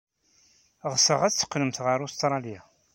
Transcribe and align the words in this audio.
Ɣseɣ 0.93 1.19
ad 1.23 1.33
teqqlemt 1.33 1.77
ɣer 1.85 1.99
Ustṛalya. 2.05 2.61